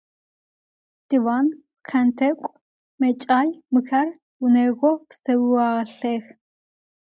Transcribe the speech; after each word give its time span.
Divan, 1.09 1.45
pxhent'ek'u, 1.85 2.49
meç'ay– 2.99 3.49
mıxer 3.73 4.07
vuneğo 4.39 4.91
pseualhex. 5.09 6.25